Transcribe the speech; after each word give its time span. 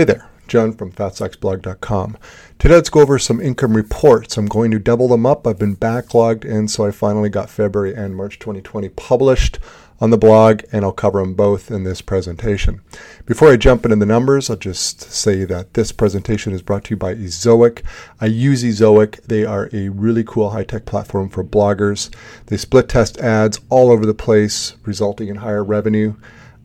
Hey 0.00 0.04
there, 0.04 0.30
John 0.48 0.72
from 0.72 0.92
FatStacksBlog.com. 0.92 2.16
Today 2.58 2.74
let's 2.74 2.88
go 2.88 3.02
over 3.02 3.18
some 3.18 3.38
income 3.38 3.76
reports. 3.76 4.38
I'm 4.38 4.46
going 4.46 4.70
to 4.70 4.78
double 4.78 5.08
them 5.08 5.26
up. 5.26 5.46
I've 5.46 5.58
been 5.58 5.76
backlogged, 5.76 6.50
and 6.50 6.70
so 6.70 6.86
I 6.86 6.90
finally 6.90 7.28
got 7.28 7.50
February 7.50 7.94
and 7.94 8.16
March 8.16 8.38
2020 8.38 8.88
published 8.88 9.58
on 10.00 10.08
the 10.08 10.16
blog, 10.16 10.62
and 10.72 10.86
I'll 10.86 10.92
cover 10.92 11.20
them 11.20 11.34
both 11.34 11.70
in 11.70 11.84
this 11.84 12.00
presentation. 12.00 12.80
Before 13.26 13.52
I 13.52 13.58
jump 13.58 13.84
into 13.84 13.96
the 13.96 14.06
numbers, 14.06 14.48
I'll 14.48 14.56
just 14.56 15.02
say 15.02 15.44
that 15.44 15.74
this 15.74 15.92
presentation 15.92 16.54
is 16.54 16.62
brought 16.62 16.84
to 16.84 16.94
you 16.94 16.96
by 16.96 17.14
Ezoic. 17.14 17.82
I 18.22 18.24
use 18.24 18.64
Ezoic. 18.64 19.20
They 19.24 19.44
are 19.44 19.68
a 19.70 19.90
really 19.90 20.24
cool 20.24 20.48
high-tech 20.48 20.86
platform 20.86 21.28
for 21.28 21.44
bloggers. 21.44 22.08
They 22.46 22.56
split 22.56 22.88
test 22.88 23.18
ads 23.18 23.60
all 23.68 23.90
over 23.90 24.06
the 24.06 24.14
place, 24.14 24.76
resulting 24.86 25.28
in 25.28 25.36
higher 25.36 25.62
revenue. 25.62 26.14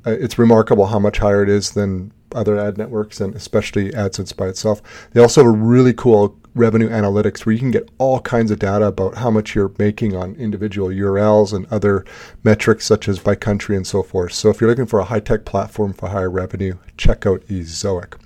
Uh, 0.05 0.11
it's 0.11 0.39
remarkable 0.39 0.85
how 0.85 0.99
much 0.99 1.17
higher 1.17 1.43
it 1.43 1.49
is 1.49 1.71
than 1.71 2.13
other 2.33 2.57
ad 2.57 2.77
networks 2.77 3.19
and 3.21 3.35
especially 3.35 3.91
AdSense 3.91 4.35
by 4.35 4.47
itself. 4.47 4.81
They 5.11 5.21
also 5.21 5.43
have 5.43 5.53
a 5.53 5.57
really 5.57 5.93
cool 5.93 6.37
revenue 6.53 6.89
analytics 6.89 7.45
where 7.45 7.53
you 7.53 7.59
can 7.59 7.71
get 7.71 7.89
all 7.97 8.21
kinds 8.21 8.49
of 8.49 8.59
data 8.59 8.85
about 8.85 9.15
how 9.15 9.29
much 9.29 9.53
you're 9.53 9.73
making 9.77 10.15
on 10.15 10.35
individual 10.35 10.87
URLs 10.87 11.53
and 11.53 11.65
other 11.69 12.05
metrics 12.43 12.85
such 12.85 13.09
as 13.09 13.19
by 13.19 13.35
country 13.35 13.75
and 13.75 13.85
so 13.85 14.01
forth. 14.01 14.31
So 14.31 14.49
if 14.49 14.61
you're 14.61 14.69
looking 14.69 14.85
for 14.85 14.99
a 14.99 15.05
high-tech 15.05 15.43
platform 15.43 15.93
for 15.93 16.09
higher 16.09 16.29
revenue, 16.29 16.75
check 16.97 17.25
out 17.25 17.41
Ezoic. 17.47 18.17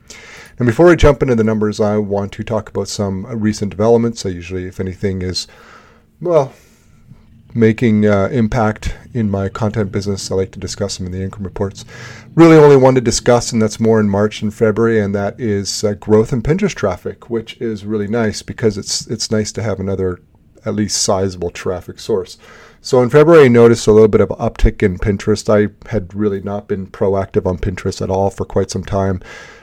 And 0.59 0.67
before 0.67 0.89
I 0.89 0.95
jump 0.95 1.23
into 1.23 1.35
the 1.35 1.43
numbers, 1.43 1.79
I 1.79 1.97
want 1.97 2.31
to 2.33 2.43
talk 2.43 2.69
about 2.69 2.87
some 2.87 3.25
recent 3.25 3.71
developments. 3.71 4.25
I 4.25 4.29
usually, 4.29 4.65
if 4.65 4.79
anything, 4.79 5.21
is 5.21 5.47
well, 6.21 6.53
making 7.53 8.05
uh, 8.05 8.29
impact 8.31 8.95
in 9.13 9.29
my 9.29 9.49
content 9.49 9.91
business. 9.91 10.29
I 10.31 10.35
like 10.35 10.51
to 10.51 10.59
discuss 10.59 10.97
them 10.97 11.05
in 11.07 11.11
the 11.11 11.23
income 11.23 11.43
reports. 11.43 11.85
Really, 12.35 12.57
only 12.57 12.77
one 12.77 12.95
to 12.95 13.01
discuss, 13.01 13.51
and 13.51 13.61
that's 13.61 13.79
more 13.79 13.99
in 13.99 14.09
March 14.09 14.41
and 14.41 14.53
February, 14.53 14.99
and 14.99 15.13
that 15.15 15.39
is 15.39 15.83
uh, 15.83 15.93
growth 15.93 16.31
in 16.31 16.41
Pinterest 16.41 16.75
traffic, 16.75 17.29
which 17.29 17.59
is 17.59 17.85
really 17.85 18.07
nice 18.07 18.41
because 18.41 18.77
it's 18.77 19.07
it's 19.07 19.31
nice 19.31 19.51
to 19.53 19.63
have 19.63 19.79
another 19.79 20.19
at 20.65 20.75
least 20.75 21.01
sizable 21.01 21.49
traffic 21.49 21.99
source. 21.99 22.37
So 22.81 23.01
in 23.01 23.09
February, 23.09 23.45
I 23.45 23.49
noticed 23.49 23.87
a 23.87 23.91
little 23.91 24.07
bit 24.07 24.21
of 24.21 24.29
uptick 24.29 24.81
in 24.83 24.99
Pinterest. 24.99 25.49
I 25.49 25.73
had 25.89 26.13
really 26.13 26.41
not 26.41 26.67
been 26.67 26.87
proactive 26.87 27.45
on 27.45 27.57
Pinterest 27.57 28.01
at 28.01 28.09
all 28.09 28.29
for 28.29 28.45
quite 28.45 28.71
some 28.71 28.85
time. 28.85 29.21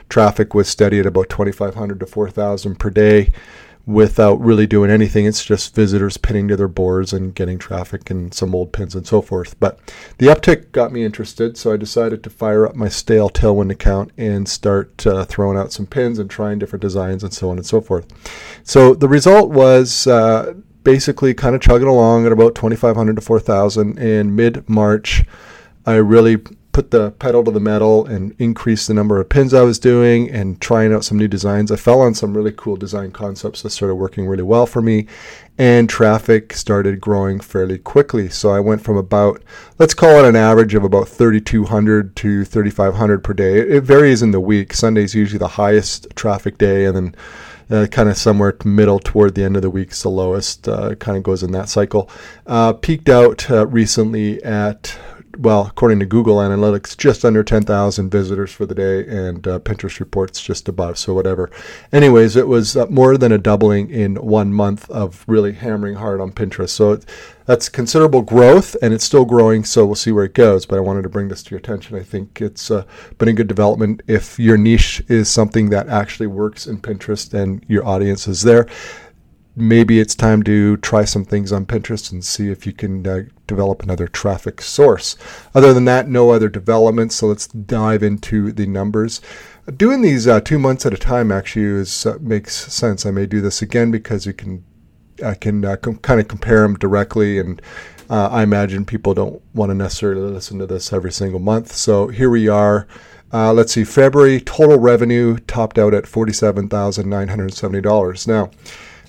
Traffic 0.09 0.53
was 0.53 0.67
steady 0.67 0.99
at 0.99 1.05
about 1.05 1.29
2,500 1.29 1.99
to 1.99 2.05
4,000 2.05 2.79
per 2.79 2.89
day 2.89 3.31
without 3.87 4.39
really 4.41 4.67
doing 4.67 4.91
anything. 4.91 5.25
It's 5.25 5.45
just 5.45 5.73
visitors 5.73 6.17
pinning 6.17 6.49
to 6.49 6.57
their 6.57 6.67
boards 6.67 7.13
and 7.13 7.33
getting 7.33 7.57
traffic 7.57 8.09
and 8.09 8.33
some 8.33 8.53
old 8.53 8.73
pins 8.73 8.93
and 8.93 9.07
so 9.07 9.21
forth. 9.21 9.57
But 9.61 9.79
the 10.17 10.27
uptick 10.27 10.73
got 10.73 10.91
me 10.91 11.05
interested, 11.05 11.57
so 11.57 11.71
I 11.71 11.77
decided 11.77 12.21
to 12.23 12.29
fire 12.29 12.67
up 12.67 12.75
my 12.75 12.89
stale 12.89 13.29
Tailwind 13.29 13.71
account 13.71 14.11
and 14.17 14.47
start 14.47 15.07
uh, 15.07 15.23
throwing 15.23 15.57
out 15.57 15.71
some 15.71 15.87
pins 15.87 16.19
and 16.19 16.29
trying 16.29 16.59
different 16.59 16.81
designs 16.81 17.23
and 17.23 17.33
so 17.33 17.49
on 17.49 17.57
and 17.57 17.65
so 17.65 17.79
forth. 17.79 18.05
So 18.63 18.93
the 18.93 19.07
result 19.07 19.49
was. 19.49 20.05
Uh, 20.05 20.53
basically, 20.83 21.33
kind 21.33 21.53
of 21.53 21.59
chugging 21.59 21.87
along 21.89 22.25
at 22.25 22.31
about 22.31 22.55
2,500 22.55 23.17
to 23.17 23.21
4,000. 23.21 23.99
In 23.99 24.33
mid 24.37 24.69
March, 24.69 25.25
I 25.85 25.95
really 25.95 26.37
put 26.77 26.91
the 26.91 27.09
pedal 27.09 27.43
to 27.43 27.49
the 27.49 27.59
metal 27.59 28.05
and 28.05 28.35
increase 28.37 28.85
the 28.85 28.93
number 28.93 29.19
of 29.19 29.27
pins 29.27 29.51
I 29.51 29.63
was 29.63 29.79
doing 29.79 30.29
and 30.29 30.61
trying 30.61 30.93
out 30.93 31.03
some 31.03 31.17
new 31.17 31.27
designs. 31.27 31.71
I 31.71 31.75
fell 31.75 32.01
on 32.01 32.13
some 32.13 32.37
really 32.37 32.51
cool 32.55 32.75
design 32.75 33.09
concepts 33.09 33.63
that 33.63 33.71
started 33.71 33.95
working 33.95 34.27
really 34.27 34.43
well 34.43 34.67
for 34.67 34.79
me, 34.79 35.07
and 35.57 35.89
traffic 35.89 36.53
started 36.53 37.01
growing 37.01 37.39
fairly 37.39 37.79
quickly. 37.79 38.29
So 38.29 38.51
I 38.51 38.59
went 38.59 38.83
from 38.83 38.95
about, 38.95 39.41
let's 39.79 39.95
call 39.95 40.23
it 40.23 40.29
an 40.29 40.35
average 40.35 40.75
of 40.75 40.83
about 40.83 41.07
3,200 41.07 42.15
to 42.15 42.45
3,500 42.45 43.23
per 43.23 43.33
day. 43.33 43.57
It 43.57 43.83
varies 43.83 44.21
in 44.21 44.29
the 44.29 44.39
week. 44.39 44.71
Sunday's 44.75 45.15
usually 45.15 45.39
the 45.39 45.47
highest 45.47 46.05
traffic 46.15 46.59
day, 46.59 46.85
and 46.85 46.95
then 46.95 47.15
uh, 47.71 47.87
kind 47.87 48.07
of 48.07 48.17
somewhere 48.17 48.55
middle 48.65 48.99
toward 48.99 49.33
the 49.33 49.43
end 49.43 49.55
of 49.55 49.63
the 49.63 49.71
week 49.71 49.93
is 49.93 50.03
the 50.03 50.09
lowest. 50.09 50.67
Uh, 50.67 50.93
kind 50.93 51.17
of 51.17 51.23
goes 51.23 51.41
in 51.41 51.53
that 51.53 51.69
cycle. 51.69 52.07
Uh, 52.45 52.71
peaked 52.73 53.09
out 53.09 53.49
uh, 53.49 53.65
recently 53.65 54.43
at 54.43 54.95
well, 55.37 55.67
according 55.67 55.99
to 55.99 56.05
Google 56.05 56.37
Analytics, 56.37 56.97
just 56.97 57.23
under 57.23 57.43
10,000 57.43 58.09
visitors 58.09 58.51
for 58.51 58.65
the 58.65 58.75
day, 58.75 59.07
and 59.07 59.47
uh, 59.47 59.59
Pinterest 59.59 59.99
reports 59.99 60.41
just 60.41 60.67
above, 60.67 60.97
so 60.97 61.13
whatever. 61.13 61.49
Anyways, 61.91 62.35
it 62.35 62.47
was 62.47 62.75
uh, 62.75 62.87
more 62.87 63.17
than 63.17 63.31
a 63.31 63.37
doubling 63.37 63.89
in 63.89 64.15
one 64.15 64.53
month 64.53 64.89
of 64.89 65.23
really 65.27 65.53
hammering 65.53 65.95
hard 65.95 66.19
on 66.19 66.31
Pinterest. 66.31 66.69
So 66.69 66.93
it, 66.93 67.05
that's 67.45 67.69
considerable 67.69 68.23
growth, 68.23 68.75
and 68.81 68.93
it's 68.93 69.05
still 69.05 69.25
growing, 69.25 69.63
so 69.63 69.85
we'll 69.85 69.95
see 69.95 70.11
where 70.11 70.25
it 70.25 70.33
goes. 70.33 70.65
But 70.65 70.77
I 70.77 70.81
wanted 70.81 71.03
to 71.03 71.09
bring 71.09 71.29
this 71.29 71.43
to 71.43 71.51
your 71.51 71.59
attention. 71.59 71.97
I 71.97 72.03
think 72.03 72.41
it's 72.41 72.69
uh, 72.69 72.83
been 73.17 73.29
a 73.29 73.33
good 73.33 73.47
development. 73.47 74.03
If 74.07 74.37
your 74.37 74.57
niche 74.57 75.01
is 75.07 75.29
something 75.29 75.69
that 75.69 75.87
actually 75.87 76.27
works 76.27 76.67
in 76.67 76.81
Pinterest 76.81 77.33
and 77.33 77.63
your 77.67 77.85
audience 77.85 78.27
is 78.27 78.41
there, 78.41 78.67
maybe 79.57 79.99
it's 79.99 80.13
time 80.13 80.43
to 80.43 80.77
try 80.77 81.03
some 81.03 81.25
things 81.25 81.51
on 81.51 81.65
Pinterest 81.65 82.11
and 82.11 82.23
see 82.23 82.49
if 82.49 82.67
you 82.67 82.71
can 82.71 83.05
uh, 83.07 83.23
develop 83.47 83.81
another 83.81 84.07
traffic 84.07 84.61
source. 84.61 85.17
Other 85.55 85.73
than 85.73 85.85
that, 85.85 86.07
no 86.07 86.29
other 86.29 86.47
developments. 86.47 87.15
So 87.15 87.27
let's 87.27 87.47
dive 87.47 88.03
into 88.03 88.51
the 88.51 88.67
numbers. 88.67 89.19
Doing 89.75 90.01
these 90.01 90.27
uh, 90.27 90.41
two 90.41 90.59
months 90.59 90.85
at 90.85 90.93
a 90.93 90.97
time 90.97 91.31
actually 91.31 91.65
is, 91.65 92.05
uh, 92.05 92.19
makes 92.21 92.71
sense. 92.71 93.05
I 93.05 93.11
may 93.11 93.25
do 93.25 93.41
this 93.41 93.61
again 93.61 93.89
because 93.89 94.25
you 94.25 94.33
can 94.33 94.63
I 95.25 95.33
can 95.33 95.65
uh, 95.65 95.77
com- 95.77 95.97
kind 95.97 96.21
of 96.21 96.27
compare 96.27 96.61
them 96.61 96.77
directly 96.77 97.39
and. 97.39 97.61
Uh, 98.09 98.29
I 98.31 98.41
imagine 98.41 98.85
people 98.85 99.13
don't 99.13 99.41
want 99.53 99.69
to 99.69 99.73
necessarily 99.73 100.31
listen 100.31 100.59
to 100.59 100.65
this 100.65 100.93
every 100.93 101.11
single 101.11 101.41
month. 101.41 101.73
So 101.73 102.07
here 102.07 102.29
we 102.29 102.47
are. 102.47 102.87
Uh, 103.33 103.51
let's 103.51 103.73
see, 103.73 103.83
February 103.83 104.39
total 104.39 104.79
revenue 104.79 105.39
topped 105.39 105.77
out 105.77 105.93
at 105.93 106.05
$47,970. 106.05 108.27
Now, 108.27 108.49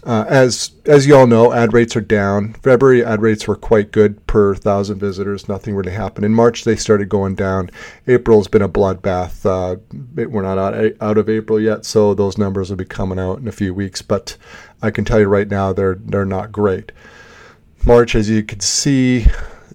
uh, 0.09 0.25
as 0.27 0.71
as 0.87 1.07
you 1.07 1.15
all 1.15 1.27
know, 1.27 1.53
ad 1.53 1.75
rates 1.75 1.95
are 1.95 2.01
down. 2.01 2.55
February 2.55 3.05
ad 3.05 3.21
rates 3.21 3.47
were 3.47 3.55
quite 3.55 3.93
good 3.93 4.27
per 4.27 4.55
thousand 4.55 4.99
visitors. 4.99 5.51
Nothing 5.51 5.75
really 5.75 5.93
happened. 5.93 6.25
In 6.25 6.33
March 6.33 6.65
they 6.65 6.77
started 6.77 7.11
going 7.11 7.35
down. 7.35 7.71
April's 8.07 8.49
been 8.49 8.63
a 8.63 8.71
bloodbath. 8.71 9.45
Uh, 9.45 9.77
we're 10.15 10.41
not 10.41 10.57
out, 10.57 10.93
out 11.03 11.19
of 11.19 11.29
April 11.29 11.61
yet, 11.61 11.85
so 11.85 12.15
those 12.15 12.39
numbers 12.39 12.71
will 12.71 12.79
be 12.79 12.87
coming 12.87 13.19
out 13.19 13.39
in 13.39 13.47
a 13.47 13.53
few 13.53 13.75
weeks. 13.75 14.01
But 14.01 14.39
I 14.81 14.91
can 14.91 15.05
tell 15.05 15.21
you 15.21 15.27
right 15.27 15.47
now 15.47 15.75
they're 15.75 15.97
they're 15.97 16.25
not 16.25 16.53
great. 16.53 16.91
March, 17.85 18.15
as 18.15 18.31
you 18.31 18.43
can 18.43 18.61
see, 18.61 19.27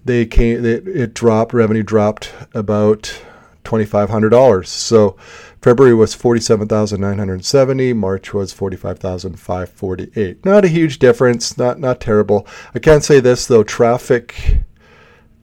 they 0.04 0.26
came. 0.26 0.64
It, 0.64 0.88
it 0.88 1.14
dropped. 1.14 1.54
Revenue 1.54 1.84
dropped 1.84 2.32
about 2.54 3.22
twenty 3.62 3.84
five 3.84 4.10
hundred 4.10 4.30
dollars. 4.30 4.68
So 4.68 5.16
February 5.64 5.94
was 5.94 6.12
47,970, 6.12 7.94
March 7.94 8.34
was 8.34 8.52
45,548. 8.52 10.44
Not 10.44 10.62
a 10.62 10.68
huge 10.68 10.98
difference, 10.98 11.56
not 11.56 11.80
not 11.80 12.02
terrible. 12.02 12.46
I 12.74 12.78
can't 12.78 13.02
say 13.02 13.18
this 13.18 13.46
though, 13.46 13.64
traffic 13.64 14.58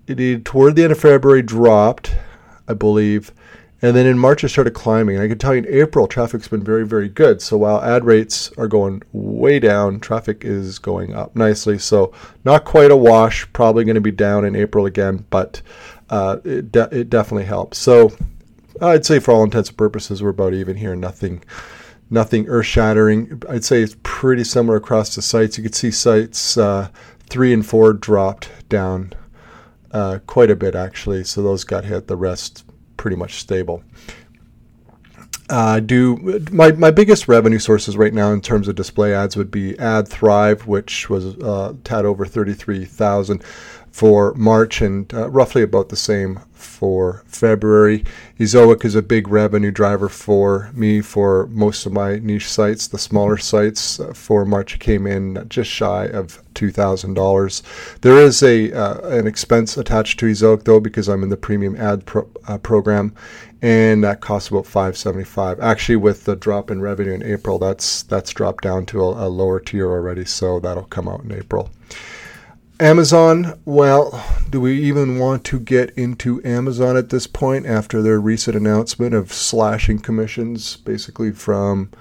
it, 0.05 0.45
toward 0.45 0.75
the 0.75 0.83
end 0.83 0.91
of 0.91 0.99
February 0.99 1.41
dropped, 1.41 2.15
I 2.67 2.75
believe, 2.75 3.31
and 3.81 3.95
then 3.95 4.05
in 4.05 4.19
March 4.19 4.43
it 4.43 4.49
started 4.49 4.75
climbing. 4.75 5.15
And 5.15 5.23
I 5.23 5.27
can 5.27 5.39
tell 5.39 5.55
you 5.55 5.63
in 5.63 5.73
April 5.73 6.05
traffic's 6.05 6.47
been 6.47 6.63
very 6.63 6.85
very 6.85 7.09
good. 7.09 7.41
So 7.41 7.57
while 7.57 7.81
ad 7.81 8.05
rates 8.05 8.51
are 8.59 8.67
going 8.67 9.01
way 9.13 9.57
down, 9.57 9.99
traffic 9.99 10.45
is 10.45 10.77
going 10.77 11.15
up 11.15 11.35
nicely. 11.35 11.79
So 11.79 12.13
not 12.45 12.63
quite 12.63 12.91
a 12.91 12.95
wash, 12.95 13.51
probably 13.53 13.85
going 13.85 13.95
to 13.95 14.01
be 14.01 14.11
down 14.11 14.45
in 14.45 14.55
April 14.55 14.85
again, 14.85 15.25
but 15.31 15.63
uh, 16.11 16.37
it, 16.43 16.71
de- 16.71 16.95
it 16.95 17.09
definitely 17.09 17.45
helps. 17.45 17.79
So 17.79 18.11
I'd 18.81 19.05
say 19.05 19.19
for 19.19 19.31
all 19.31 19.43
intents 19.43 19.69
and 19.69 19.77
purposes, 19.77 20.23
we're 20.23 20.29
about 20.29 20.53
even 20.53 20.75
here. 20.75 20.95
Nothing, 20.95 21.43
nothing 22.09 22.47
earth-shattering. 22.47 23.43
I'd 23.47 23.63
say 23.63 23.81
it's 23.81 23.95
pretty 24.03 24.43
similar 24.43 24.77
across 24.77 25.15
the 25.15 25.21
sites. 25.21 25.57
You 25.57 25.63
could 25.63 25.75
see 25.75 25.91
sites 25.91 26.57
uh, 26.57 26.89
three 27.29 27.53
and 27.53 27.65
four 27.65 27.93
dropped 27.93 28.49
down 28.67 29.13
uh, 29.91 30.19
quite 30.25 30.49
a 30.49 30.55
bit 30.55 30.75
actually. 30.75 31.23
So 31.23 31.43
those 31.43 31.63
got 31.63 31.85
hit. 31.85 32.07
The 32.07 32.17
rest 32.17 32.65
pretty 32.97 33.15
much 33.15 33.35
stable. 33.35 33.83
Uh, 35.49 35.81
do 35.81 36.39
my, 36.49 36.71
my 36.71 36.91
biggest 36.91 37.27
revenue 37.27 37.59
sources 37.59 37.97
right 37.97 38.13
now 38.13 38.31
in 38.31 38.39
terms 38.39 38.69
of 38.69 38.75
display 38.75 39.13
ads 39.13 39.35
would 39.35 39.51
be 39.51 39.73
AdThrive, 39.73 40.61
which 40.61 41.09
was 41.09 41.35
uh, 41.39 41.73
tad 41.83 42.05
over 42.05 42.25
thirty 42.25 42.53
three 42.53 42.85
thousand 42.85 43.43
for 43.91 44.33
March 44.35 44.81
and 44.81 45.13
uh, 45.13 45.29
roughly 45.29 45.61
about 45.61 45.89
the 45.89 45.95
same 45.95 46.39
for 46.53 47.23
February. 47.27 48.03
Ezoic 48.39 48.85
is 48.85 48.95
a 48.95 49.01
big 49.01 49.27
revenue 49.27 49.71
driver 49.71 50.07
for 50.07 50.71
me 50.73 51.01
for 51.01 51.47
most 51.47 51.85
of 51.85 51.91
my 51.91 52.17
niche 52.19 52.49
sites. 52.49 52.87
The 52.87 52.97
smaller 52.97 53.37
sites 53.37 53.99
uh, 53.99 54.13
for 54.13 54.45
March 54.45 54.79
came 54.79 55.05
in 55.05 55.45
just 55.49 55.69
shy 55.69 56.05
of 56.05 56.41
$2,000. 56.53 57.99
There 58.01 58.17
is 58.17 58.41
a 58.41 58.71
uh, 58.71 59.17
an 59.17 59.27
expense 59.27 59.77
attached 59.77 60.19
to 60.19 60.27
Ezoic 60.27 60.63
though 60.63 60.79
because 60.79 61.09
I'm 61.09 61.23
in 61.23 61.29
the 61.29 61.37
premium 61.37 61.75
ad 61.75 62.05
pro- 62.05 62.29
uh, 62.47 62.57
program 62.57 63.13
and 63.61 64.03
that 64.03 64.21
costs 64.21 64.49
about 64.49 64.65
575. 64.65 65.59
Actually 65.59 65.97
with 65.97 66.23
the 66.23 66.35
drop 66.35 66.71
in 66.71 66.81
revenue 66.81 67.13
in 67.13 67.23
April 67.23 67.59
that's 67.59 68.03
that's 68.03 68.31
dropped 68.31 68.63
down 68.63 68.85
to 68.87 69.01
a, 69.01 69.27
a 69.27 69.29
lower 69.29 69.59
tier 69.59 69.89
already 69.89 70.25
so 70.25 70.59
that'll 70.59 70.83
come 70.83 71.07
out 71.07 71.23
in 71.23 71.31
April. 71.33 71.69
Amazon, 72.81 73.61
well, 73.63 74.25
do 74.49 74.59
we 74.59 74.81
even 74.81 75.19
want 75.19 75.43
to 75.43 75.59
get 75.59 75.91
into 75.91 76.43
Amazon 76.43 76.97
at 76.97 77.09
this 77.09 77.27
point 77.27 77.67
after 77.67 78.01
their 78.01 78.19
recent 78.19 78.57
announcement 78.57 79.13
of 79.13 79.31
slashing 79.31 79.99
commissions 79.99 80.77
basically 80.77 81.31
from 81.31 81.91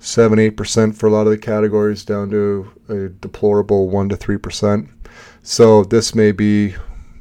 7 0.00 0.38
8% 0.38 0.94
for 0.94 1.06
a 1.06 1.10
lot 1.10 1.26
of 1.26 1.30
the 1.30 1.38
categories 1.38 2.04
down 2.04 2.28
to 2.28 2.70
a 2.90 3.08
deplorable 3.08 3.88
1 3.88 4.10
to 4.10 4.16
3%? 4.18 4.90
So 5.42 5.82
this 5.84 6.14
may 6.14 6.32
be 6.32 6.74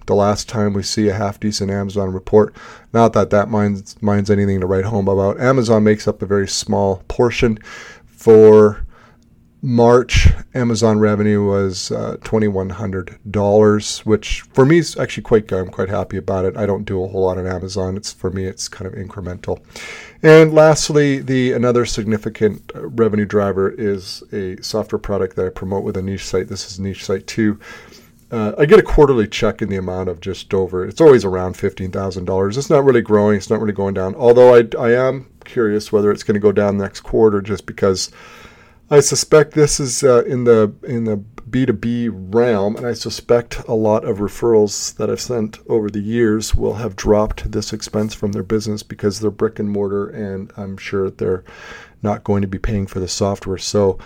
the 0.07 0.15
last 0.15 0.49
time 0.49 0.73
we 0.73 0.83
see 0.83 1.07
a 1.07 1.13
half 1.13 1.39
decent 1.39 1.71
Amazon 1.71 2.11
report. 2.11 2.53
Not 2.91 3.13
that 3.13 3.29
that 3.29 3.47
minds, 3.47 3.95
minds 4.01 4.29
anything 4.29 4.59
to 4.59 4.67
write 4.67 4.83
home 4.83 5.07
about. 5.07 5.39
Amazon 5.39 5.85
makes 5.85 6.09
up 6.09 6.21
a 6.21 6.25
very 6.25 6.47
small 6.49 7.03
portion. 7.07 7.57
For 8.05 8.85
March, 9.67 10.29
Amazon 10.53 10.97
revenue 10.97 11.45
was 11.45 11.91
uh, 11.91 12.15
$2,100, 12.21 14.05
which 14.05 14.41
for 14.53 14.65
me 14.65 14.77
is 14.77 14.97
actually 14.97 15.23
quite 15.23 15.45
good. 15.45 15.59
I'm 15.59 15.67
quite 15.67 15.89
happy 15.89 16.15
about 16.15 16.45
it. 16.45 16.55
I 16.55 16.65
don't 16.65 16.85
do 16.85 17.03
a 17.03 17.07
whole 17.09 17.25
lot 17.25 17.37
on 17.37 17.45
Amazon. 17.45 17.97
It's 17.97 18.13
for 18.13 18.31
me, 18.31 18.45
it's 18.45 18.69
kind 18.69 18.87
of 18.87 18.97
incremental. 18.97 19.59
And 20.23 20.53
lastly, 20.53 21.19
the 21.19 21.51
another 21.51 21.85
significant 21.85 22.71
uh, 22.73 22.87
revenue 22.87 23.25
driver 23.25 23.69
is 23.69 24.23
a 24.31 24.55
software 24.63 24.99
product 24.99 25.35
that 25.35 25.45
I 25.45 25.49
promote 25.49 25.83
with 25.83 25.97
a 25.97 26.01
niche 26.01 26.25
site. 26.25 26.47
This 26.47 26.71
is 26.71 26.79
niche 26.79 27.03
site 27.03 27.27
two 27.27 27.59
uh, 28.29 28.53
I 28.57 28.65
get 28.65 28.79
a 28.79 28.83
quarterly 28.83 29.27
check 29.27 29.61
in 29.61 29.69
the 29.69 29.77
amount 29.77 30.09
of 30.09 30.19
just 30.19 30.53
over. 30.53 30.85
It's 30.85 30.99
always 30.99 31.23
around 31.23 31.55
fifteen 31.55 31.91
thousand 31.91 32.25
dollars. 32.25 32.57
It's 32.57 32.69
not 32.69 32.83
really 32.83 33.01
growing. 33.01 33.37
It's 33.37 33.49
not 33.49 33.61
really 33.61 33.73
going 33.73 33.93
down. 33.93 34.15
Although 34.15 34.55
I, 34.55 34.67
I 34.77 34.91
am 34.93 35.27
curious 35.45 35.91
whether 35.91 36.11
it's 36.11 36.23
going 36.23 36.35
to 36.35 36.39
go 36.39 36.51
down 36.51 36.77
next 36.77 37.01
quarter, 37.01 37.41
just 37.41 37.65
because 37.65 38.11
I 38.89 39.01
suspect 39.01 39.51
this 39.51 39.81
is 39.81 40.01
uh, 40.01 40.23
in 40.23 40.45
the 40.45 40.73
in 40.83 41.03
the 41.03 41.17
B 41.17 41.65
two 41.65 41.73
B 41.73 42.07
realm, 42.07 42.77
and 42.77 42.85
I 42.85 42.93
suspect 42.93 43.67
a 43.67 43.73
lot 43.73 44.05
of 44.05 44.19
referrals 44.19 44.95
that 44.95 45.09
I've 45.09 45.19
sent 45.19 45.59
over 45.67 45.89
the 45.89 45.99
years 45.99 46.55
will 46.55 46.75
have 46.75 46.95
dropped 46.95 47.51
this 47.51 47.73
expense 47.73 48.13
from 48.13 48.31
their 48.31 48.43
business 48.43 48.83
because 48.83 49.19
they're 49.19 49.29
brick 49.29 49.59
and 49.59 49.69
mortar, 49.69 50.07
and 50.07 50.53
I'm 50.55 50.77
sure 50.77 51.09
they're 51.09 51.43
not 52.01 52.23
going 52.23 52.41
to 52.43 52.47
be 52.47 52.59
paying 52.59 52.87
for 52.87 53.01
the 53.01 53.09
software. 53.09 53.57
So 53.57 53.99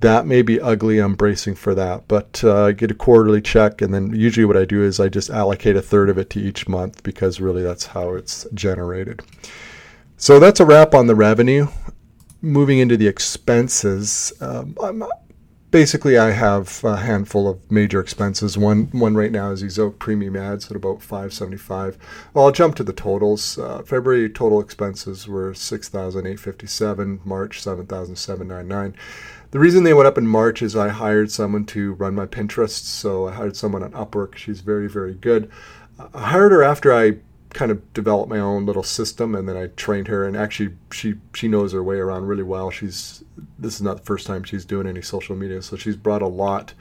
that 0.00 0.26
may 0.26 0.42
be 0.42 0.60
ugly. 0.60 1.00
I'm 1.00 1.16
bracing 1.16 1.56
for 1.56 1.74
that, 1.74 2.06
but 2.06 2.40
uh, 2.44 2.66
I 2.66 2.72
get 2.72 2.92
a 2.92 2.94
quarterly 2.94 3.42
check, 3.42 3.82
and 3.82 3.92
then 3.92 4.14
usually 4.14 4.44
what 4.44 4.56
I 4.56 4.64
do 4.64 4.84
is 4.84 5.00
I 5.00 5.08
just 5.08 5.30
allocate 5.30 5.74
a 5.74 5.82
third 5.82 6.08
of 6.08 6.18
it 6.18 6.30
to 6.30 6.40
each 6.40 6.68
month 6.68 7.02
because 7.02 7.40
really 7.40 7.64
that's 7.64 7.86
how 7.86 8.14
it's 8.14 8.46
generated. 8.54 9.20
So 10.16 10.38
that's 10.38 10.60
a 10.60 10.64
wrap 10.64 10.94
on 10.94 11.08
the 11.08 11.16
revenue. 11.16 11.66
Moving 12.40 12.78
into 12.78 12.96
the 12.96 13.08
expenses, 13.08 14.32
um, 14.40 14.76
basically 15.70 16.16
I 16.16 16.30
have 16.30 16.82
a 16.84 16.96
handful 16.96 17.48
of 17.48 17.70
major 17.70 18.00
expenses. 18.00 18.56
One 18.56 18.84
one 18.92 19.14
right 19.14 19.32
now 19.32 19.50
is 19.50 19.62
Ezoic 19.62 19.98
premium 19.98 20.36
ads 20.36 20.70
at 20.70 20.76
about 20.76 21.02
575. 21.02 21.98
Well, 22.32 22.46
I'll 22.46 22.52
jump 22.52 22.74
to 22.76 22.84
the 22.84 22.92
totals. 22.92 23.58
Uh, 23.58 23.82
February 23.82 24.28
total 24.30 24.60
expenses 24.60 25.26
were 25.28 25.54
6,857. 25.54 27.20
March 27.24 27.60
7,799. 27.60 28.94
The 29.50 29.58
reason 29.58 29.82
they 29.82 29.94
went 29.94 30.06
up 30.06 30.18
in 30.18 30.26
March 30.26 30.62
is 30.62 30.76
I 30.76 30.88
hired 30.88 31.30
someone 31.30 31.64
to 31.66 31.94
run 31.94 32.14
my 32.14 32.26
Pinterest. 32.26 32.84
So 32.84 33.28
I 33.28 33.32
hired 33.32 33.56
someone 33.56 33.82
on 33.82 33.92
Upwork. 33.92 34.36
She's 34.36 34.60
very, 34.60 34.88
very 34.88 35.14
good. 35.14 35.50
I 36.14 36.28
hired 36.28 36.52
her 36.52 36.62
after 36.62 36.92
I 36.94 37.16
kind 37.50 37.70
of 37.70 37.92
developed 37.94 38.28
my 38.28 38.38
own 38.38 38.66
little 38.66 38.82
system 38.82 39.34
and 39.34 39.48
then 39.48 39.56
I 39.56 39.68
trained 39.68 40.08
her 40.08 40.26
and 40.26 40.36
actually 40.36 40.74
she 40.92 41.14
she 41.34 41.48
knows 41.48 41.72
her 41.72 41.82
way 41.82 41.96
around 41.96 42.26
really 42.26 42.42
well. 42.42 42.70
She's 42.70 43.24
this 43.58 43.74
is 43.74 43.82
not 43.82 43.98
the 43.98 44.02
first 44.02 44.26
time 44.26 44.44
she's 44.44 44.64
doing 44.64 44.86
any 44.86 45.02
social 45.02 45.36
media, 45.36 45.62
so 45.62 45.76
she's 45.76 45.96
brought 45.96 46.22
a 46.22 46.26
lot 46.26 46.74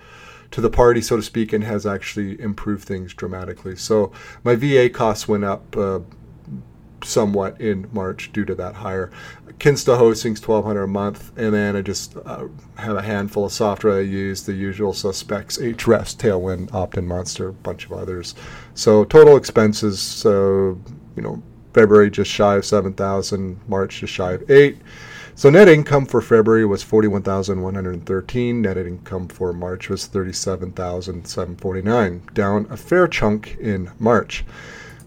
to 0.51 0.61
the 0.61 0.69
party, 0.69 1.01
so 1.01 1.17
to 1.17 1.21
speak, 1.21 1.51
and 1.51 1.63
has 1.63 1.85
actually 1.85 2.39
improved 2.39 2.85
things 2.85 3.13
dramatically. 3.13 3.75
So 3.75 4.11
my 4.43 4.55
VA 4.55 4.89
costs 4.89 5.27
went 5.27 5.43
up 5.43 5.75
uh, 5.75 5.99
somewhat 7.03 7.59
in 7.61 7.87
March 7.91 8.31
due 8.33 8.45
to 8.45 8.55
that 8.55 8.75
hire. 8.75 9.11
Kinsta 9.59 9.97
hosting's 9.97 10.39
twelve 10.39 10.65
hundred 10.65 10.83
a 10.83 10.87
month, 10.87 11.31
and 11.37 11.53
then 11.53 11.75
I 11.75 11.81
just 11.81 12.15
uh, 12.25 12.47
have 12.75 12.97
a 12.97 13.01
handful 13.01 13.45
of 13.45 13.51
software 13.51 13.97
I 13.97 14.01
use, 14.01 14.43
the 14.43 14.53
usual 14.53 14.93
suspects: 14.93 15.57
Ahrefs, 15.57 16.15
Tailwind, 16.15 16.69
Optin 16.71 17.05
Monster, 17.05 17.49
a 17.49 17.53
bunch 17.53 17.85
of 17.85 17.93
others. 17.93 18.35
So 18.75 19.03
total 19.03 19.37
expenses, 19.37 19.99
so 19.99 20.79
you 21.15 21.23
know, 21.23 21.41
February 21.73 22.11
just 22.11 22.29
shy 22.29 22.55
of 22.55 22.65
seven 22.65 22.93
thousand, 22.93 23.59
March 23.67 23.99
just 23.99 24.13
shy 24.13 24.33
of 24.33 24.49
eight. 24.51 24.77
So 25.33 25.51
net 25.51 25.67
income 25.67 26.07
for 26.07 26.21
February 26.21 26.65
was 26.65 26.81
forty-one 26.81 27.21
thousand 27.23 27.61
one 27.61 27.75
hundred 27.75 28.05
thirteen. 28.05 28.61
Net 28.61 28.77
income 28.77 29.27
for 29.27 29.53
March 29.53 29.87
was 29.89 30.07
thirty-seven 30.07 30.71
thousand 30.73 31.27
seven 31.27 31.55
forty-nine, 31.55 32.23
down 32.33 32.67
a 32.69 32.77
fair 32.77 33.07
chunk 33.07 33.55
in 33.59 33.91
March. 33.99 34.45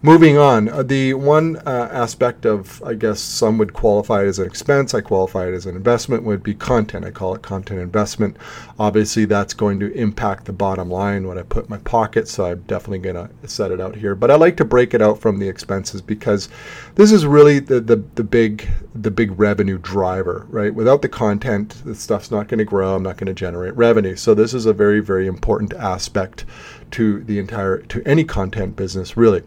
Moving 0.03 0.39
on, 0.39 0.71
uh, 0.71 0.83
the 0.83 1.13
one 1.13 1.57
uh, 1.67 1.89
aspect 1.93 2.47
of, 2.47 2.83
I 2.83 2.95
guess 2.95 3.21
some 3.21 3.59
would 3.59 3.75
qualify 3.75 4.23
it 4.23 4.29
as 4.29 4.39
an 4.39 4.47
expense, 4.47 4.95
I 4.95 5.03
qualify 5.03 5.49
it 5.49 5.53
as 5.53 5.67
an 5.67 5.77
investment, 5.77 6.23
would 6.23 6.43
be 6.43 6.55
content. 6.55 7.05
I 7.05 7.11
call 7.11 7.35
it 7.35 7.43
content 7.43 7.81
investment. 7.81 8.39
Obviously, 8.79 9.27
that's 9.27 9.53
going 9.53 9.79
to 9.81 9.93
impact 9.93 10.47
the 10.47 10.55
bottom 10.55 10.91
line 10.91 11.29
when 11.29 11.37
I 11.37 11.43
put 11.43 11.69
my 11.69 11.77
pocket, 11.77 12.29
so 12.29 12.47
I'm 12.47 12.63
definitely 12.63 13.01
going 13.01 13.29
to 13.29 13.47
set 13.47 13.73
it 13.73 13.79
out 13.79 13.95
here. 13.95 14.15
But 14.15 14.31
I 14.31 14.37
like 14.37 14.57
to 14.57 14.65
break 14.65 14.95
it 14.95 15.03
out 15.03 15.21
from 15.21 15.39
the 15.39 15.51
expenses 15.51 16.01
because 16.01 16.49
this 16.95 17.13
is 17.13 17.27
really 17.27 17.59
the, 17.59 17.79
the, 17.83 17.97
the 18.15 18.25
big 18.25 18.71
the 18.95 19.11
big 19.11 19.39
revenue 19.39 19.79
driver, 19.79 20.47
right? 20.49 20.75
Without 20.75 21.03
the 21.03 21.09
content, 21.09 21.83
the 21.85 21.95
stuff's 21.95 22.31
not 22.31 22.49
going 22.49 22.59
to 22.59 22.65
grow. 22.65 22.97
I'm 22.97 23.03
not 23.03 23.17
going 23.17 23.29
to 23.29 23.35
generate 23.35 23.77
revenue. 23.77 24.17
So 24.17 24.35
this 24.35 24.53
is 24.53 24.67
a 24.67 24.73
very, 24.73 25.01
very 25.01 25.27
important 25.27 25.73
aspect 25.75 26.45
to 26.93 27.23
the 27.25 27.39
entire 27.39 27.79
to 27.83 28.03
any 28.07 28.25
content 28.25 28.77
business 28.77 29.17
really. 29.17 29.43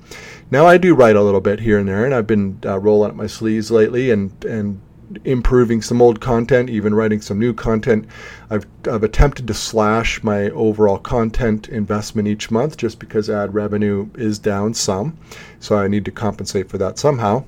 Now 0.51 0.65
I 0.65 0.77
do 0.77 0.95
write 0.95 1.15
a 1.15 1.21
little 1.21 1.41
bit 1.41 1.59
here 1.59 1.79
and 1.79 1.87
there, 1.87 2.05
and 2.05 2.13
I've 2.13 2.27
been 2.27 2.59
uh, 2.65 2.79
rolling 2.79 3.11
up 3.11 3.15
my 3.15 3.27
sleeves 3.27 3.71
lately 3.71 4.11
and 4.11 4.31
and 4.45 4.81
improving 5.25 5.81
some 5.81 6.01
old 6.01 6.19
content, 6.19 6.69
even 6.69 6.93
writing 6.93 7.21
some 7.21 7.39
new 7.39 7.53
content. 7.53 8.07
I've 8.49 8.65
I've 8.89 9.03
attempted 9.03 9.47
to 9.47 9.53
slash 9.53 10.23
my 10.23 10.49
overall 10.49 10.97
content 10.97 11.69
investment 11.69 12.27
each 12.27 12.51
month 12.51 12.77
just 12.77 12.99
because 12.99 13.29
ad 13.29 13.53
revenue 13.53 14.09
is 14.15 14.39
down 14.39 14.73
some, 14.73 15.17
so 15.59 15.77
I 15.77 15.87
need 15.87 16.05
to 16.05 16.11
compensate 16.11 16.69
for 16.69 16.77
that 16.77 16.97
somehow. 16.97 17.43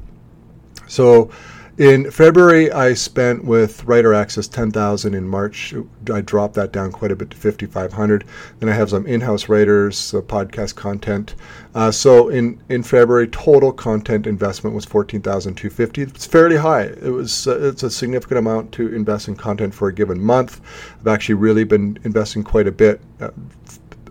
So 0.88 1.32
in 1.78 2.10
February, 2.10 2.72
I 2.72 2.94
spent 2.94 3.44
with 3.44 3.84
Writer 3.84 4.14
Access 4.14 4.48
10,000. 4.48 5.14
In 5.14 5.28
March, 5.28 5.74
I 6.14 6.22
dropped 6.22 6.54
that 6.54 6.72
down 6.72 6.92
quite 6.92 7.12
a 7.12 7.16
bit 7.16 7.32
to 7.32 7.38
5,500. 7.38 8.24
Then 8.60 8.70
I 8.70 8.74
have 8.74 8.92
some 8.92 9.06
in-house 9.06 9.50
writers, 9.50 10.14
uh, 10.14 10.22
podcast 10.22 10.76
content. 10.76 11.36
Uh, 11.74 11.92
so 11.92 12.30
in, 12.30 12.62
in 12.70 12.82
February, 12.82 13.28
total 13.28 13.74
content 13.74 14.26
investment 14.26 14.74
was 14.74 14.86
14,250. 14.86 16.02
It's 16.02 16.26
fairly 16.26 16.56
high. 16.56 16.84
It 16.84 17.12
was 17.12 17.46
uh, 17.48 17.60
it's 17.60 17.84
a 17.84 17.92
significant 17.92 18.40
amount 18.40 18.72
to 18.74 18.96
invest 18.96 19.28
in 19.28 19.36
content 19.36 19.74
for 19.74 19.90
a 19.90 19.94
given 19.94 20.22
month. 20.22 20.62
I've 21.02 21.08
actually 21.08 21.36
really 21.36 21.66
been 21.66 22.00
investing 22.04 22.44
quite 22.44 22.68
a 22.68 22.72
bit. 22.72 23.02
Uh, 23.20 23.32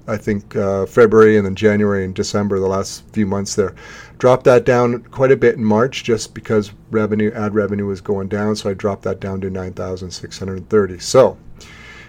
I 0.06 0.18
think 0.18 0.54
uh, 0.54 0.84
February 0.84 1.38
and 1.38 1.46
then 1.46 1.54
January 1.54 2.04
and 2.04 2.14
December, 2.14 2.58
the 2.58 2.66
last 2.66 3.04
few 3.12 3.26
months 3.26 3.54
there. 3.54 3.74
Dropped 4.18 4.44
that 4.44 4.64
down 4.64 5.02
quite 5.04 5.32
a 5.32 5.36
bit 5.36 5.56
in 5.56 5.64
March 5.64 6.04
just 6.04 6.34
because 6.34 6.72
revenue, 6.90 7.32
ad 7.32 7.54
revenue 7.54 7.86
was 7.86 8.00
going 8.00 8.28
down. 8.28 8.56
So 8.56 8.70
I 8.70 8.74
dropped 8.74 9.02
that 9.02 9.20
down 9.20 9.40
to 9.42 9.50
9,630. 9.50 10.98
So 10.98 11.36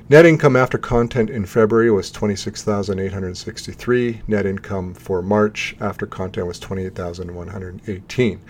Net 0.08 0.24
income 0.24 0.56
after 0.56 0.78
content 0.78 1.32
in 1.32 1.48
February 1.48 1.90
was 1.90 2.12
26,863. 2.12 4.22
Net 4.28 4.46
income 4.46 4.94
for 4.94 5.24
March 5.24 5.76
after 5.80 6.06
content 6.06 6.46
was 6.46 6.60
28,118. 6.60 8.42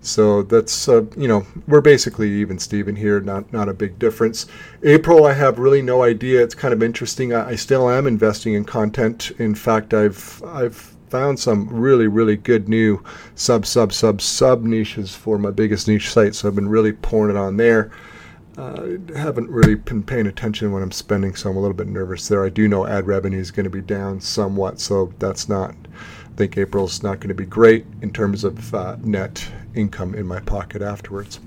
So 0.00 0.42
that's 0.42 0.88
uh, 0.88 1.04
you 1.16 1.28
know 1.28 1.46
we're 1.68 1.80
basically 1.80 2.32
even 2.32 2.58
Steven 2.58 2.96
here, 2.96 3.20
not 3.20 3.52
not 3.52 3.68
a 3.68 3.74
big 3.74 3.96
difference. 4.00 4.46
April, 4.82 5.24
I 5.24 5.34
have 5.34 5.60
really 5.60 5.82
no 5.82 6.02
idea. 6.02 6.42
It's 6.42 6.56
kind 6.56 6.74
of 6.74 6.82
interesting. 6.82 7.32
I, 7.32 7.50
I 7.50 7.54
still 7.54 7.88
am 7.88 8.08
investing 8.08 8.54
in 8.54 8.64
content. 8.64 9.30
In 9.38 9.54
fact, 9.54 9.94
I've 9.94 10.42
I've 10.44 10.93
found 11.08 11.38
some 11.38 11.68
really 11.68 12.06
really 12.06 12.36
good 12.36 12.68
new 12.68 13.02
sub 13.34 13.66
sub 13.66 13.92
sub 13.92 14.20
sub 14.20 14.62
niches 14.62 15.14
for 15.14 15.38
my 15.38 15.50
biggest 15.50 15.88
niche 15.88 16.10
site. 16.10 16.34
So 16.34 16.48
I've 16.48 16.54
been 16.54 16.68
really 16.68 16.92
pouring 16.92 17.34
it 17.34 17.38
on 17.38 17.56
there 17.56 17.90
uh, 18.56 18.86
haven't 19.16 19.50
really 19.50 19.74
been 19.74 20.02
paying 20.02 20.26
attention 20.26 20.72
when 20.72 20.82
I'm 20.82 20.92
spending, 20.92 21.34
so 21.34 21.50
I'm 21.50 21.56
a 21.56 21.60
little 21.60 21.76
bit 21.76 21.88
nervous 21.88 22.28
there. 22.28 22.44
I 22.44 22.48
do 22.48 22.68
know 22.68 22.86
ad 22.86 23.06
revenue 23.06 23.40
is 23.40 23.50
going 23.50 23.64
to 23.64 23.70
be 23.70 23.80
down 23.80 24.20
somewhat, 24.20 24.80
so 24.80 25.12
that's 25.18 25.48
not. 25.48 25.74
I 25.74 26.36
think 26.36 26.56
April's 26.56 27.02
not 27.02 27.20
going 27.20 27.28
to 27.28 27.34
be 27.34 27.46
great 27.46 27.84
in 28.02 28.12
terms 28.12 28.44
of 28.44 28.74
uh, 28.74 28.96
net 29.02 29.46
income 29.74 30.14
in 30.14 30.26
my 30.26 30.40
pocket 30.40 30.82
afterwards. 30.82 31.40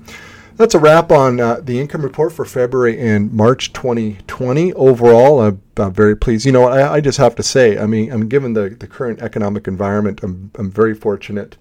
That's 0.58 0.74
a 0.74 0.80
wrap 0.80 1.12
on 1.12 1.38
uh, 1.38 1.60
the 1.62 1.78
income 1.78 2.02
report 2.02 2.32
for 2.32 2.44
February 2.44 3.00
and 3.00 3.32
March 3.32 3.72
2020. 3.72 4.72
Overall, 4.72 5.40
I'm, 5.40 5.62
I'm 5.76 5.92
very 5.92 6.16
pleased. 6.16 6.44
You 6.44 6.50
know, 6.50 6.64
I, 6.64 6.94
I, 6.94 7.00
just 7.00 7.18
have 7.18 7.36
to 7.36 7.44
say, 7.44 7.78
I 7.78 7.86
mean, 7.86 8.10
I'm 8.10 8.28
given 8.28 8.54
the, 8.54 8.70
the 8.70 8.88
current 8.88 9.22
economic 9.22 9.68
environment, 9.68 10.18
I'm, 10.24 10.50
I'm 10.56 10.68
very 10.70 10.94
fortunate 10.94 11.56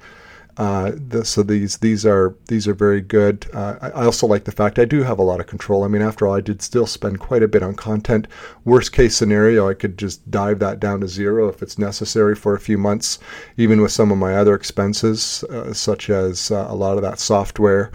Uh, 0.58 0.92
the, 1.10 1.24
so 1.24 1.44
these 1.44 1.78
these 1.78 2.04
are 2.06 2.36
these 2.48 2.68
are 2.68 2.74
very 2.74 3.02
good. 3.02 3.46
Uh, 3.54 3.76
I, 3.80 3.90
I 4.02 4.06
also 4.06 4.26
like 4.28 4.46
the 4.46 4.52
fact 4.52 4.80
I 4.80 4.86
do 4.86 5.04
have 5.04 5.20
a 5.20 5.24
lot 5.24 5.40
of 5.40 5.48
control. 5.48 5.84
I 5.84 5.88
mean, 5.88 6.02
after 6.02 6.26
all, 6.26 6.34
I 6.36 6.42
did 6.42 6.62
still 6.64 6.88
spend 6.88 7.20
quite 7.20 7.44
a 7.44 7.48
bit 7.48 7.62
on 7.64 7.76
content. 7.76 8.28
Worst 8.66 8.92
case 8.92 9.16
scenario, 9.16 9.70
I 9.70 9.76
could 9.76 10.00
just 10.00 10.32
dive 10.32 10.60
that 10.60 10.80
down 10.80 11.02
to 11.02 11.08
zero 11.08 11.48
if 11.50 11.62
it's 11.62 11.78
necessary 11.78 12.36
for 12.36 12.56
a 12.56 12.60
few 12.60 12.78
months, 12.80 13.20
even 13.58 13.82
with 13.82 13.92
some 13.92 14.12
of 14.12 14.18
my 14.18 14.36
other 14.36 14.56
expenses, 14.56 15.44
uh, 15.52 15.74
such 15.74 16.10
as 16.10 16.50
uh, 16.52 16.66
a 16.70 16.76
lot 16.76 16.98
of 16.98 17.04
that 17.04 17.20
software. 17.20 17.92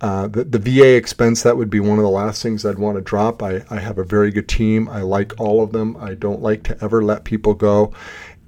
Uh, 0.00 0.26
the, 0.26 0.44
the 0.44 0.58
VA 0.58 0.96
expense, 0.96 1.42
that 1.42 1.56
would 1.56 1.70
be 1.70 1.80
one 1.80 1.98
of 1.98 2.04
the 2.04 2.10
last 2.10 2.42
things 2.42 2.66
I'd 2.66 2.78
want 2.78 2.96
to 2.96 3.00
drop. 3.00 3.42
I, 3.42 3.64
I 3.70 3.78
have 3.78 3.98
a 3.98 4.04
very 4.04 4.30
good 4.30 4.48
team. 4.48 4.88
I 4.88 5.00
like 5.00 5.38
all 5.40 5.62
of 5.62 5.72
them. 5.72 5.96
I 5.98 6.14
don't 6.14 6.42
like 6.42 6.62
to 6.64 6.84
ever 6.84 7.02
let 7.02 7.24
people 7.24 7.54
go. 7.54 7.92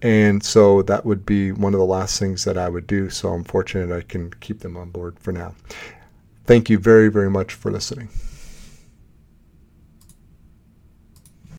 And 0.02 0.42
so 0.42 0.82
that 0.82 1.06
would 1.06 1.24
be 1.24 1.52
one 1.52 1.72
of 1.72 1.78
the 1.78 1.86
last 1.86 2.18
things 2.18 2.44
that 2.44 2.58
I 2.58 2.68
would 2.68 2.86
do. 2.86 3.08
So 3.10 3.30
I'm 3.30 3.44
fortunate 3.44 3.96
I 3.96 4.02
can 4.02 4.32
keep 4.40 4.60
them 4.60 4.76
on 4.76 4.90
board 4.90 5.18
for 5.18 5.32
now. 5.32 5.54
Thank 6.44 6.68
you 6.68 6.78
very, 6.78 7.08
very 7.08 7.30
much 7.30 7.54
for 7.54 7.70
listening. 7.70 8.08